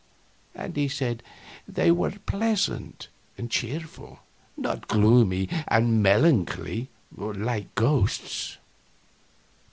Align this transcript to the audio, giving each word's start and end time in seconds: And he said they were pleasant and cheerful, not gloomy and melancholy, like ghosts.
And 0.55 0.75
he 0.77 0.87
said 0.87 1.21
they 1.67 1.91
were 1.91 2.09
pleasant 2.25 3.07
and 3.37 3.51
cheerful, 3.51 4.17
not 4.57 4.87
gloomy 4.87 5.47
and 5.67 6.01
melancholy, 6.01 6.89
like 7.15 7.75
ghosts. 7.75 8.57